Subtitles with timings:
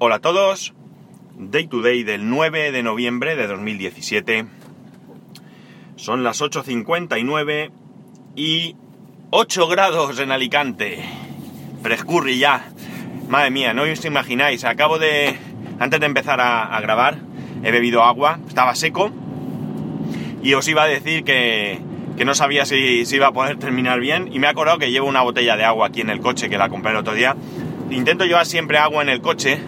[0.00, 0.74] Hola a todos,
[1.36, 4.46] Day to Day del 9 de noviembre de 2017.
[5.96, 7.72] Son las 8.59
[8.36, 8.76] y
[9.30, 11.04] 8 grados en Alicante.
[11.82, 12.68] Frescurri ya.
[13.28, 15.36] Madre mía, no os imagináis, acabo de...
[15.80, 17.18] Antes de empezar a, a grabar,
[17.64, 19.10] he bebido agua, estaba seco
[20.44, 21.80] y os iba a decir que,
[22.16, 24.92] que no sabía si, si, iba a poder terminar bien y me he acordado que
[24.92, 27.34] llevo una botella de agua aquí en el coche que la compré el otro día.
[27.90, 29.58] Intento llevar siempre agua en el coche,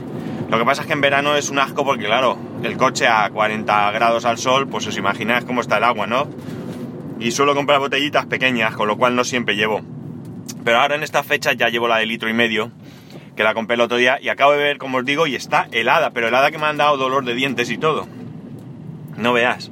[0.50, 3.30] lo que pasa es que en verano es un asco porque claro, el coche a
[3.30, 6.28] 40 grados al sol, pues os imagináis cómo está el agua, ¿no?
[7.20, 9.82] Y suelo comprar botellitas pequeñas, con lo cual no siempre llevo.
[10.64, 12.72] Pero ahora en estas fechas ya llevo la de litro y medio,
[13.36, 15.68] que la compré el otro día y acabo de ver, como os digo, y está
[15.70, 18.08] helada, pero helada que me han dado dolor de dientes y todo.
[19.16, 19.70] No veas.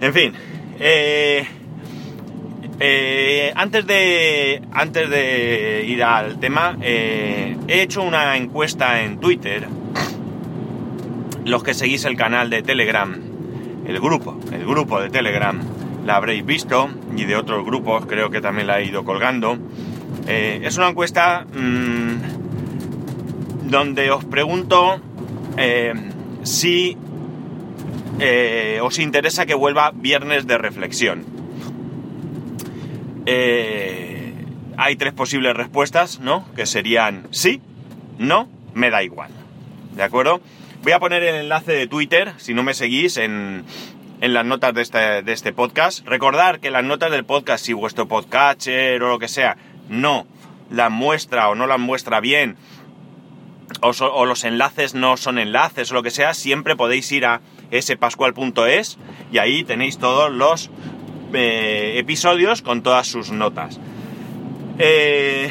[0.00, 0.34] En fin,
[0.78, 1.46] eh,
[2.80, 9.66] eh, antes, de, antes de ir al tema, eh, he hecho una encuesta en Twitter.
[11.48, 13.10] Los que seguís el canal de Telegram,
[13.86, 15.58] el grupo, el grupo de Telegram,
[16.04, 19.56] la habréis visto, y de otros grupos creo que también la he ido colgando.
[20.26, 22.16] Eh, es una encuesta mmm,
[23.70, 25.00] donde os pregunto
[25.56, 25.94] eh,
[26.42, 26.98] si
[28.20, 31.24] eh, os interesa que vuelva viernes de reflexión.
[34.76, 36.44] Hay tres posibles respuestas, ¿no?
[36.54, 37.62] Que serían sí,
[38.18, 39.30] no, me da igual.
[39.96, 40.42] ¿De acuerdo?
[40.82, 43.64] Voy a poner el enlace de Twitter, si no me seguís, en,
[44.20, 46.06] en las notas de este, de este, podcast.
[46.06, 49.56] Recordar que las notas del podcast, si vuestro podcatcher o lo que sea,
[49.88, 50.26] no
[50.70, 52.56] las muestra o no las muestra bien,
[53.80, 57.40] o, los enlaces no son enlaces o lo que sea, siempre podéis ir a
[57.72, 58.98] spascual.es
[59.32, 60.70] y ahí tenéis todos los
[61.34, 63.78] eh, episodios con todas sus notas.
[64.78, 65.50] Eh,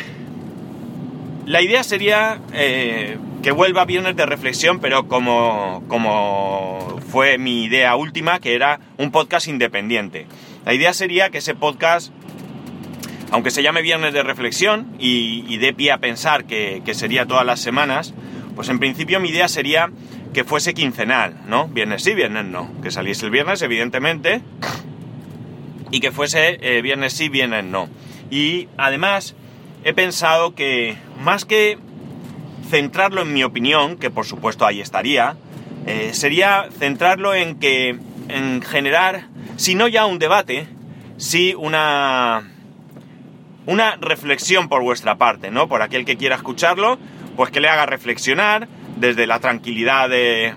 [1.46, 3.18] la idea sería eh,
[3.48, 9.10] que vuelva viernes de reflexión, pero como, como fue mi idea última, que era un
[9.10, 10.28] podcast independiente.
[10.66, 12.12] La idea sería que ese podcast,
[13.32, 17.46] aunque se llame viernes de reflexión y, y dé pie a pensar que, sería todas
[17.46, 18.14] las semanas,
[18.54, 19.92] pues en principio mi idea sería
[20.34, 21.70] que fuese quincenal, ¿no?
[21.70, 22.70] Viernes sí, viernes no.
[22.84, 24.42] Que saliese el viernes, evidentemente,
[25.90, 27.88] y que fuese eh, viernes sí, viernes no.
[28.30, 29.36] Y además
[29.86, 31.78] he pensado que más que
[32.70, 35.36] centrarlo en mi opinión, que por supuesto ahí estaría,
[35.86, 37.98] eh, sería centrarlo en que,
[38.30, 40.68] en generar, si no ya un debate,
[41.18, 42.44] sí una,
[43.66, 45.68] una reflexión por vuestra parte, ¿no?
[45.68, 46.98] Por aquel que quiera escucharlo,
[47.36, 48.68] pues que le haga reflexionar
[48.98, 50.54] desde la tranquilidad de,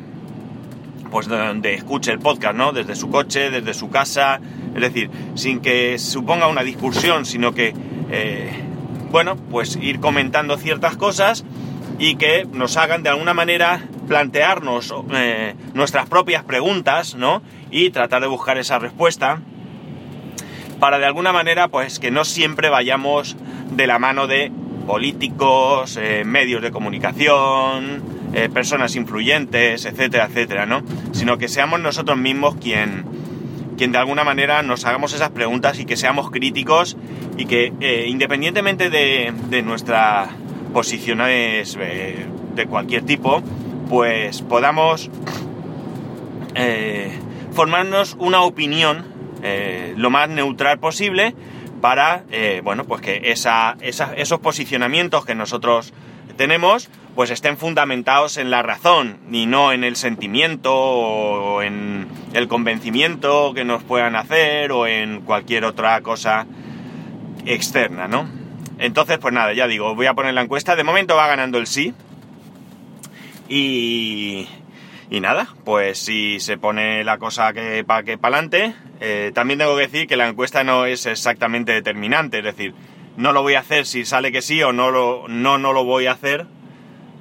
[1.10, 2.72] pues donde escuche el podcast, ¿no?
[2.72, 4.41] Desde su coche, desde su casa,
[4.75, 7.75] es decir, sin que suponga una discusión, sino que,
[8.10, 8.50] eh,
[9.10, 11.44] bueno, pues ir comentando ciertas cosas
[12.00, 17.43] y que nos hagan de alguna manera plantearnos eh, nuestras propias preguntas, ¿no?
[17.71, 19.41] Y tratar de buscar esa respuesta
[20.81, 23.37] para de alguna manera, pues que no siempre vayamos
[23.72, 24.50] de la mano de
[24.87, 30.82] políticos, eh, medios de comunicación, eh, personas influyentes, etcétera, etcétera, ¿no?
[31.12, 33.05] Sino que seamos nosotros mismos quien,
[33.77, 36.97] quien de alguna manera nos hagamos esas preguntas y que seamos críticos
[37.37, 37.72] y que
[38.09, 40.31] independientemente de, nuestras
[40.70, 43.42] posiciones eh, de cualquier tipo,
[43.88, 45.10] pues podamos
[46.54, 47.12] eh,
[47.53, 49.04] formarnos una opinión
[49.42, 51.34] eh, lo más neutral posible
[51.81, 52.25] para,
[52.62, 55.94] bueno, pues que esa, esa, esos posicionamientos que nosotros
[56.36, 62.48] tenemos, pues estén fundamentados en la razón y no en el sentimiento o en el
[62.48, 66.47] convencimiento que nos puedan hacer o en cualquier otra cosa
[67.47, 68.40] externa, ¿no?
[68.81, 70.75] Entonces, pues nada, ya digo, voy a poner la encuesta.
[70.75, 71.93] De momento va ganando el sí.
[73.47, 74.49] Y,
[75.11, 79.59] y nada, pues si se pone la cosa que para que para adelante, eh, también
[79.59, 82.75] tengo que decir que la encuesta no es exactamente determinante, es decir,
[83.17, 85.85] no lo voy a hacer si sale que sí o no lo, no, no lo
[85.85, 86.47] voy a hacer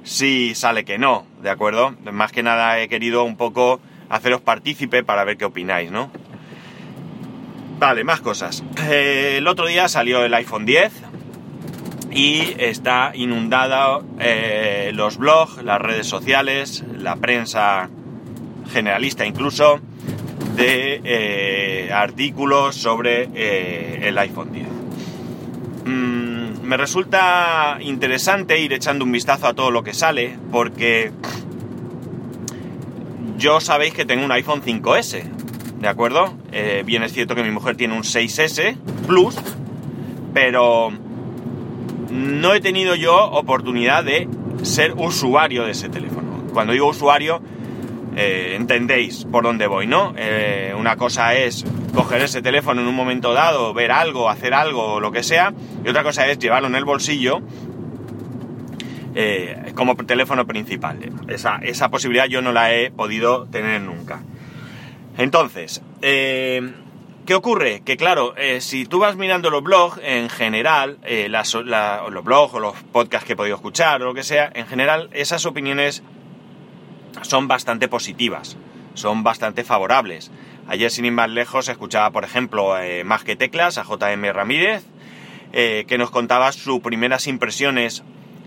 [0.02, 1.94] si sale que no, ¿de acuerdo?
[2.10, 6.10] Más que nada he querido un poco haceros partícipe para ver qué opináis, ¿no?
[7.78, 8.62] Vale, más cosas.
[8.88, 11.09] Eh, el otro día salió el iPhone 10
[12.10, 17.88] y está inundada eh, los blogs, las redes sociales, la prensa
[18.72, 19.80] generalista incluso,
[20.56, 24.80] de eh, artículos sobre el iPhone 10
[26.70, 31.10] me resulta interesante ir echando un vistazo a todo lo que sale, porque
[33.36, 35.24] yo sabéis que tengo un iPhone 5S,
[35.80, 36.32] ¿de acuerdo?
[36.52, 38.76] Eh, bien es cierto que mi mujer tiene un 6S
[39.08, 39.34] Plus,
[40.32, 40.92] pero
[42.10, 44.28] no he tenido yo oportunidad de
[44.62, 46.30] ser usuario de ese teléfono.
[46.52, 47.40] cuando digo usuario,
[48.16, 50.14] eh, entendéis por dónde voy, ¿no?
[50.16, 51.64] Eh, una cosa es
[51.94, 55.54] coger ese teléfono en un momento dado, ver algo, hacer algo, lo que sea,
[55.84, 57.40] y otra cosa es llevarlo en el bolsillo
[59.14, 60.98] eh, como teléfono principal.
[61.28, 64.20] Esa, esa, posibilidad yo no la he podido tener nunca.
[65.16, 65.82] Entonces,
[67.30, 67.82] ¿qué ocurre?
[67.84, 70.98] Que claro, si tú vas mirando los blogs, en general,
[71.38, 75.08] los blogs o los podcasts que he podido escuchar o lo que sea, en general,
[75.12, 76.02] esas opiniones
[77.22, 78.56] son bastante positivas,
[78.94, 80.32] son bastante favorables.
[80.66, 84.82] Ayer, sin ir más lejos, escuchaba, por ejemplo, eh, Más que Teclas, a JM Ramírez,
[85.52, 88.02] eh, que nos contaba sus primeras impresiones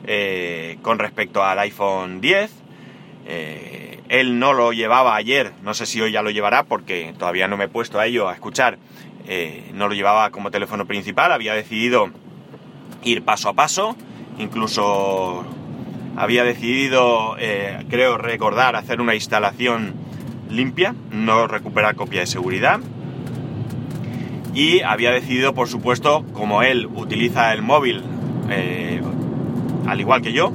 [0.06, 2.52] eh, con respecto al iPhone 10.
[4.10, 7.58] Él no lo llevaba ayer, no sé si hoy ya lo llevará porque todavía no
[7.58, 8.78] me he puesto a ello a escuchar.
[9.74, 12.12] no lo llevaba como teléfono principal, había decidido
[13.04, 13.96] ir paso a paso,
[14.38, 15.46] incluso
[16.16, 19.94] había decidido, eh, creo recordar, hacer una instalación
[20.50, 22.80] limpia, no recuperar copia de seguridad.
[24.54, 28.04] Y había decidido, por supuesto, como él utiliza el móvil
[28.50, 29.02] eh,
[29.88, 30.54] al igual que yo, eh,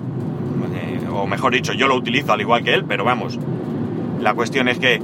[1.22, 3.38] o mejor dicho, yo lo utilizo al igual que él, pero vamos,
[4.20, 5.00] la cuestión es que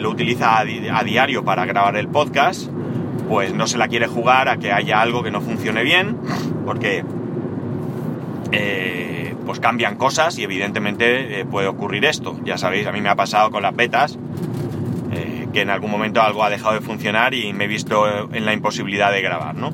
[0.00, 2.70] lo utiliza a, diario para grabar el podcast,
[3.28, 6.16] pues no se la quiere jugar a que haya algo que no funcione bien,
[6.64, 7.04] porque
[9.48, 12.38] pues cambian cosas y evidentemente eh, puede ocurrir esto.
[12.44, 14.18] Ya sabéis, a mí me ha pasado con las betas,
[15.10, 18.44] eh, que en algún momento algo ha dejado de funcionar y me he visto en
[18.44, 19.72] la imposibilidad de grabar, ¿no?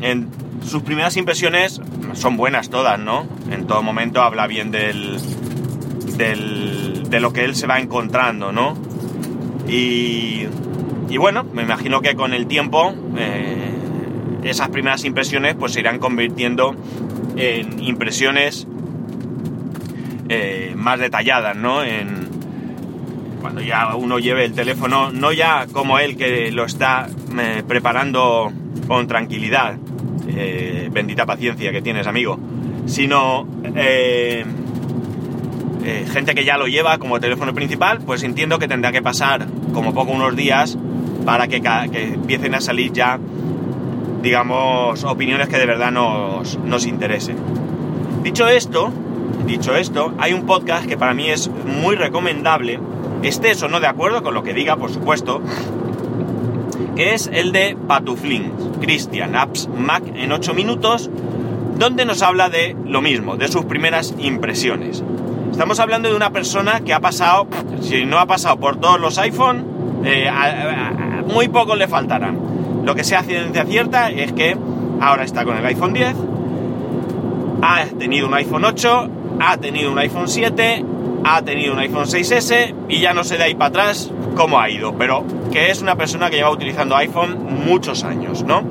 [0.00, 0.28] En
[0.64, 1.80] sus primeras impresiones
[2.16, 3.26] son buenas todas, ¿no?
[3.50, 5.18] En todo momento habla bien del,
[6.16, 8.74] de lo que él se va encontrando, ¿no?
[9.68, 10.46] Y,
[11.08, 13.70] y bueno, me imagino que con el tiempo eh,
[14.44, 16.74] esas primeras impresiones pues se irán convirtiendo
[17.36, 18.66] en impresiones
[20.28, 21.84] eh, más detalladas, ¿no?
[21.84, 22.26] En,
[23.40, 27.08] cuando ya uno lleve el teléfono, no ya como él que lo está
[27.38, 28.52] eh, preparando
[28.88, 29.76] con tranquilidad,
[30.36, 32.38] eh, bendita paciencia que tienes, amigo,
[32.86, 33.46] sino
[36.12, 39.94] gente que ya lo lleva como teléfono principal, pues entiendo que tendrá que pasar como
[39.94, 40.76] poco unos días
[41.24, 43.18] para que, que empiecen a salir ya,
[44.22, 47.36] digamos, opiniones que de verdad nos, nos interesen.
[48.22, 48.92] Dicho esto,
[49.46, 52.80] Dicho esto, hay un podcast que para mí es muy recomendable,
[53.22, 55.40] estés o no de acuerdo con lo que diga, por supuesto,
[56.96, 61.10] que es el de Patuflin, Christian Apps Mac en 8 minutos,
[61.78, 65.04] donde nos habla de lo mismo, de sus primeras impresiones.
[65.52, 67.46] Estamos hablando de una persona que ha pasado,
[67.80, 69.64] si no ha pasado por todos los iPhone,
[70.04, 70.30] eh,
[71.32, 72.38] muy pocos le faltarán.
[72.84, 74.56] Lo que se hace ciencia cierta es que
[75.00, 76.14] ahora está con el iPhone 10,
[77.62, 79.10] ha tenido un iPhone 8
[79.40, 80.84] ha tenido un iPhone 7,
[81.24, 84.70] ha tenido un iPhone 6S y ya no sé de ahí para atrás cómo ha
[84.70, 88.62] ido, pero que es una persona que lleva utilizando iPhone muchos años, ¿no?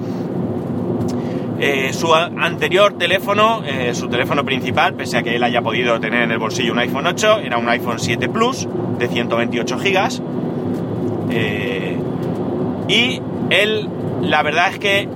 [1.59, 6.23] Eh, su anterior teléfono, eh, su teléfono principal, pese a que él haya podido tener
[6.23, 8.67] en el bolsillo un iPhone 8, era un iPhone 7 Plus
[8.99, 10.21] de 128 GB.
[11.31, 11.97] Eh,
[12.87, 13.89] y él,
[14.21, 15.09] la verdad es que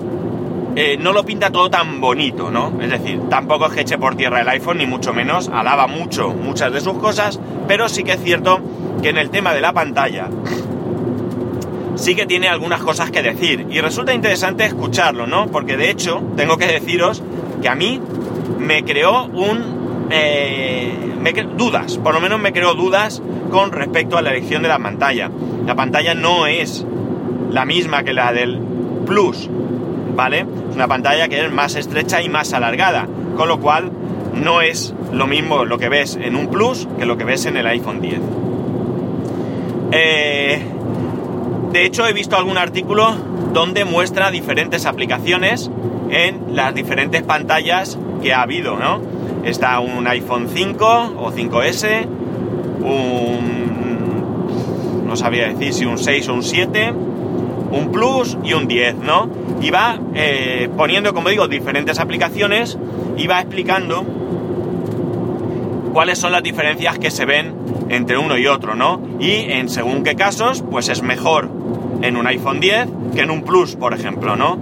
[0.99, 2.71] no lo pinta todo tan bonito, ¿no?
[2.81, 6.29] Es decir, tampoco es que eche por tierra el iPhone, ni mucho menos, alaba mucho
[6.29, 7.37] muchas de sus cosas,
[7.67, 8.61] pero sí que es cierto
[9.01, 10.29] que en el tema de la pantalla
[11.99, 13.67] sí que tiene algunas cosas que decir.
[13.69, 15.47] Y resulta interesante escucharlo, ¿no?
[15.47, 17.21] Porque de hecho, tengo que deciros
[17.61, 18.01] que a mí
[18.57, 20.07] me creó un...
[20.11, 24.69] Eh, me dudas, por lo menos me creó dudas con respecto a la elección de
[24.69, 25.29] la pantalla.
[25.65, 26.85] La pantalla no es
[27.51, 28.59] la misma que la del
[29.05, 29.49] Plus,
[30.15, 30.45] ¿vale?
[30.69, 33.91] Es una pantalla que es más estrecha y más alargada, con lo cual
[34.33, 37.57] no es lo mismo lo que ves en un Plus que lo que ves en
[37.57, 38.19] el iPhone 10.
[39.91, 40.61] Eh,
[41.71, 43.15] de hecho, he visto algún artículo
[43.53, 45.69] donde muestra diferentes aplicaciones
[46.09, 49.01] en las diferentes pantallas que ha habido, ¿no?
[49.43, 52.05] Está un iPhone 5 o 5S,
[52.81, 53.59] un...
[55.07, 56.91] no sabía decir si un 6 o un 7,
[57.71, 59.29] un Plus y un 10, ¿no?
[59.61, 62.77] Y va eh, poniendo, como digo, diferentes aplicaciones
[63.17, 64.03] y va explicando
[65.93, 67.55] cuáles son las diferencias que se ven
[67.89, 69.01] entre uno y otro, ¿no?
[69.19, 71.49] Y en según qué casos, pues es mejor
[72.01, 74.57] en un iPhone 10 que en un Plus, por ejemplo, ¿no?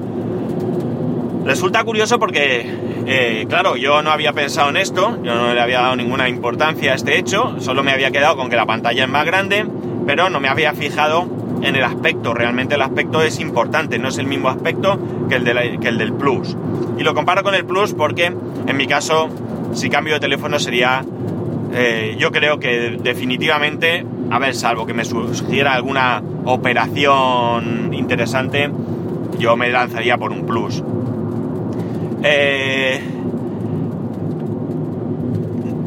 [1.45, 2.65] Resulta curioso porque,
[3.05, 6.91] eh, claro, yo no había pensado en esto, yo no le había dado ninguna importancia
[6.91, 9.65] a este hecho, solo me había quedado con que la pantalla es más grande,
[10.05, 11.27] pero no me había fijado
[11.61, 12.33] en el aspecto.
[12.33, 16.55] Realmente el aspecto es importante, no es el mismo aspecto que el, el del Plus.
[16.97, 19.29] Y lo comparo con el Plus porque en mi caso,
[19.77, 21.05] si cambio de teléfono sería
[21.73, 28.71] eh, yo creo que definitivamente, a ver, salvo que me surgiera alguna operación interesante,
[29.37, 30.83] yo me lanzaría por un plus.
[32.23, 33.01] Eh,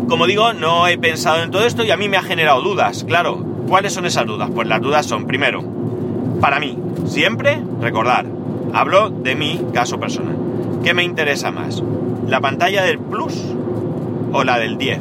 [0.09, 3.05] como digo, no he pensado en todo esto y a mí me ha generado dudas,
[3.05, 3.45] claro.
[3.69, 4.51] ¿Cuáles son esas dudas?
[4.55, 5.63] Pues las dudas son, primero,
[6.41, 8.27] para mí, siempre recordar,
[8.73, 10.37] hablo de mi caso personal.
[10.83, 11.83] ¿Qué me interesa más?
[12.27, 13.55] ¿La pantalla del Plus
[14.33, 14.99] o la del 10?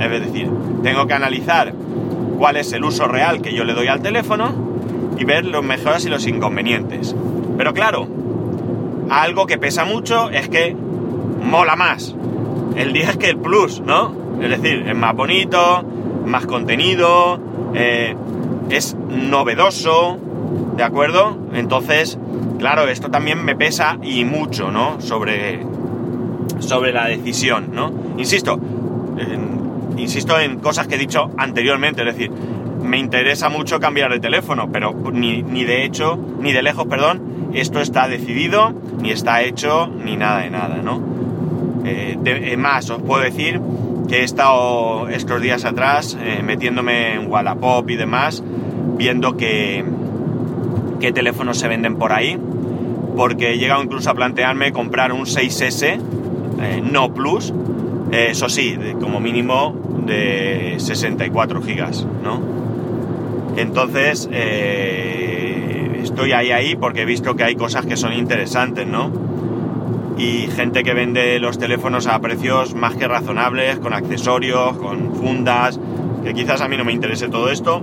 [0.00, 0.50] Es decir,
[0.82, 1.72] tengo que analizar
[2.38, 4.52] cuál es el uso real que yo le doy al teléfono
[5.18, 7.14] y ver los mejoras y los inconvenientes.
[7.58, 8.08] Pero claro,
[9.10, 10.74] algo que pesa mucho es que
[11.42, 12.14] mola más
[12.76, 14.14] el 10 que el Plus, ¿no?
[14.40, 15.84] Es decir, es más bonito,
[16.24, 17.38] más contenido,
[17.74, 18.16] eh,
[18.70, 20.18] es novedoso,
[20.76, 21.36] ¿de acuerdo?
[21.52, 22.18] Entonces,
[22.58, 25.00] claro, esto también me pesa y mucho, ¿no?
[25.00, 25.66] Sobre,
[26.60, 27.92] sobre la decisión, ¿no?
[28.16, 28.60] Insisto,
[29.96, 32.30] insisto en cosas que he dicho anteriormente, es decir,
[32.82, 37.80] me interesa mucho cambiar de teléfono, pero ni, de hecho, ni de lejos, perdón, esto
[37.80, 41.00] está decidido, ni está hecho, ni nada de nada, ¿no?
[41.84, 43.60] Eh, más, os puedo decir
[44.08, 48.42] que he estado estos días atrás eh, metiéndome en Wallapop y demás,
[48.96, 49.84] viendo que,
[51.00, 52.38] qué teléfonos se venden por ahí,
[53.16, 56.00] porque he llegado incluso a plantearme comprar un 6S
[56.60, 57.52] eh, no Plus,
[58.12, 59.74] eh, eso sí, como mínimo
[60.06, 62.40] de 64 gigas, ¿no?
[63.56, 64.28] Entonces,
[66.02, 69.10] estoy ahí ahí porque he visto que hay cosas que son interesantes, ¿no?
[70.20, 75.80] y gente que vende los teléfonos a precios más que razonables, con accesorios, con fundas,
[76.22, 77.82] que quizás a mí no me interese todo esto,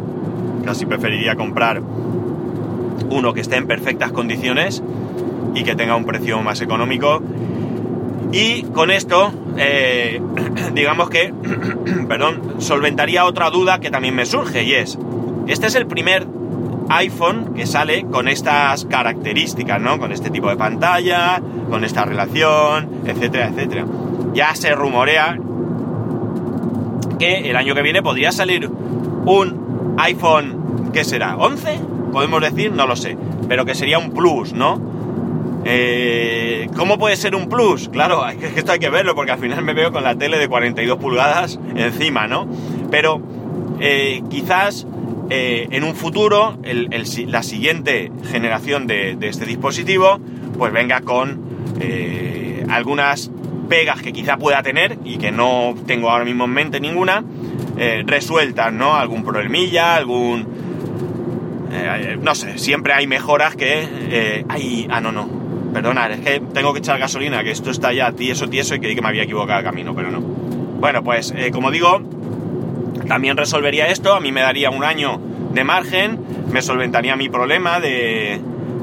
[0.63, 1.81] casi preferiría comprar
[3.09, 4.83] uno que esté en perfectas condiciones
[5.55, 7.23] y que tenga un precio más económico.
[8.31, 10.21] Y con esto, eh,
[10.73, 11.33] digamos que,
[12.07, 14.97] perdón, solventaría otra duda que también me surge y es,
[15.47, 16.27] este es el primer
[16.89, 19.99] iPhone que sale con estas características, ¿no?
[19.99, 23.85] Con este tipo de pantalla, con esta relación, etcétera, etcétera.
[24.33, 25.37] Ya se rumorea
[27.19, 31.35] que el año que viene podría salir un iPhone, ¿qué será?
[31.37, 32.11] ¿11?
[32.11, 33.17] Podemos decir, no lo sé,
[33.47, 34.96] pero que sería un plus, ¿no?
[35.69, 37.89] Eh, ¿Cómo puede ser un plus?
[37.89, 40.97] Claro, esto hay que verlo porque al final me veo con la tele de 42
[40.97, 42.47] pulgadas encima, ¿no?
[42.89, 43.21] Pero
[43.79, 44.87] eh, quizás
[45.29, 50.19] eh, en un futuro la siguiente generación de, este dispositivo
[50.57, 51.41] pues venga con
[51.81, 53.29] eh, algunas
[53.67, 57.23] pegas que quizá pueda tener y que no tengo ahora mismo en mente ninguna
[58.05, 58.95] resueltas, ¿no?
[58.95, 60.47] Algún problemilla, algún...
[62.23, 64.45] no sé, siempre hay mejoras que...
[64.49, 64.87] hay...
[64.89, 65.36] Ah, no, no.
[65.73, 68.95] Perdonad, es que tengo que echar gasolina, que esto está ya tieso, tieso y creí
[68.95, 70.21] que me había equivocado el camino, pero no.
[70.21, 72.01] Bueno, pues como digo,
[73.07, 75.19] también resolvería esto, a mí me daría un año
[75.53, 76.19] de margen,
[76.51, 78.39] me solventaría mi problema de,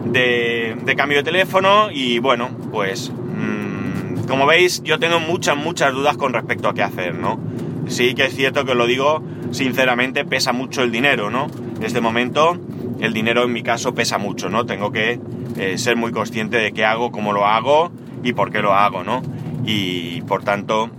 [0.06, 6.16] de, cambio de teléfono y bueno, pues mm, como veis yo tengo muchas, muchas dudas
[6.16, 7.38] con respecto a qué hacer, ¿no?
[7.86, 11.46] Sí que es cierto que lo digo sinceramente, pesa mucho el dinero, ¿no?
[11.76, 12.58] En este momento
[13.00, 14.66] el dinero en mi caso pesa mucho, ¿no?
[14.66, 15.20] Tengo que
[15.56, 17.92] eh, ser muy consciente de qué hago, cómo lo hago
[18.22, 19.22] y por qué lo hago, ¿no?
[19.64, 20.90] Y por tanto,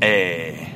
[0.00, 0.72] eh,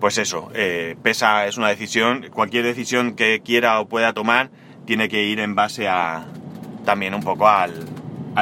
[0.00, 4.50] pues eso, eh, pesa, es una decisión, cualquier decisión que quiera o pueda tomar
[4.84, 6.24] tiene que ir en base a
[6.84, 7.72] también un poco al,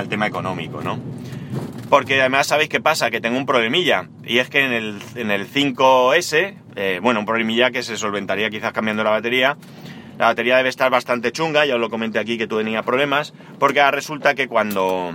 [0.08, 0.98] tema económico, ¿no?
[1.90, 5.30] Porque además sabéis qué pasa, que tengo un problemilla, y es que en el, en
[5.30, 9.58] el 5S, eh, bueno, un problemilla que se solventaría quizás cambiando la batería,
[10.20, 13.90] la batería debe estar bastante chunga, ya os lo comenté aquí que tenía problemas, porque
[13.90, 15.14] resulta que cuando,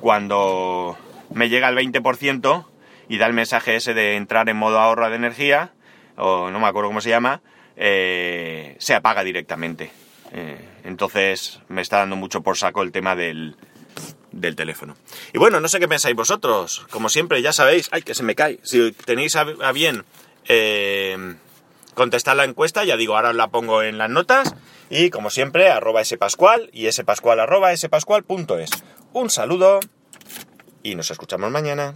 [0.00, 0.98] cuando
[1.32, 2.66] me llega el 20%,
[3.08, 5.70] y da el mensaje ese de entrar en modo ahorro de energía,
[6.16, 7.40] o no me acuerdo cómo se llama,
[7.76, 9.92] eh, se apaga directamente.
[10.32, 13.54] Eh, entonces me está dando mucho por saco el tema del,
[14.32, 14.96] del teléfono.
[15.34, 16.84] Y bueno, no sé qué pensáis vosotros.
[16.90, 18.58] Como siempre, ya sabéis, ay, que se me cae.
[18.64, 20.02] Si tenéis a, bien
[20.48, 21.36] eh,
[21.96, 24.54] contestar la encuesta, ya digo, ahora la pongo en las notas.
[24.90, 28.70] Y como siempre, arroba spascual y spascual arroba spascual.es.
[29.12, 29.80] Un saludo
[30.84, 31.94] y nos escuchamos mañana.